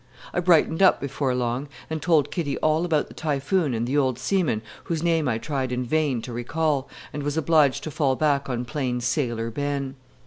[0.33, 4.17] I brightened up before long, and told Kitty all about the Typhoon and the old
[4.17, 8.49] seaman, whose name I tried in vain to recall, and was obliged to fall back
[8.49, 9.95] on plain Sailor Ben.